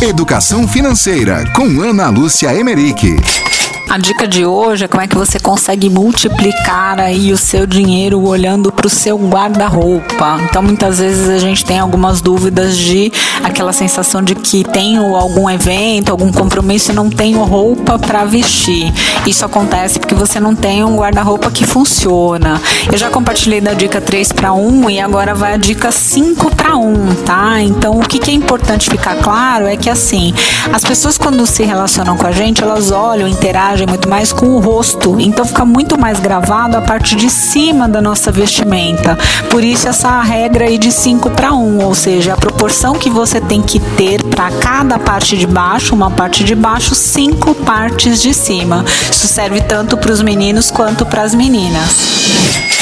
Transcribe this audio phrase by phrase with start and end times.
[0.00, 3.47] Educação Financeira com Ana Lúcia Emerick.
[3.90, 8.20] A dica de hoje é como é que você consegue multiplicar aí o seu dinheiro
[8.20, 10.38] olhando para o seu guarda-roupa.
[10.42, 13.10] Então, muitas vezes a gente tem algumas dúvidas de
[13.42, 18.92] aquela sensação de que tenho algum evento, algum compromisso e não tenho roupa para vestir.
[19.26, 22.60] Isso acontece porque você não tem um guarda-roupa que funciona.
[22.92, 26.76] Eu já compartilhei da dica 3 para 1 e agora vai a dica 5 para
[26.76, 27.62] 1, tá?
[27.62, 30.34] Então, o que, que é importante ficar claro é que assim,
[30.70, 34.60] as pessoas quando se relacionam com a gente, elas olham, interagem muito mais com o
[34.60, 39.18] rosto, então fica muito mais gravado a parte de cima da nossa vestimenta.
[39.50, 43.40] Por isso essa regra aí de 5 para 1, ou seja, a proporção que você
[43.40, 48.32] tem que ter para cada parte de baixo, uma parte de baixo, cinco partes de
[48.34, 48.84] cima.
[49.10, 52.77] Isso serve tanto para os meninos quanto para as meninas.